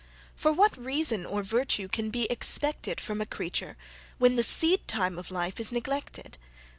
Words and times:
For 0.35 0.51
what 0.51 0.83
reason 0.83 1.27
or 1.27 1.43
virtue 1.43 1.87
can 1.87 2.09
be 2.09 2.25
expected 2.31 2.99
from 2.99 3.21
a 3.21 3.25
creature 3.27 3.77
when 4.17 4.35
the 4.35 4.41
seed 4.41 4.87
time 4.87 5.19
of 5.19 5.29
life 5.29 5.59
is 5.59 5.71
neglected? 5.71 6.39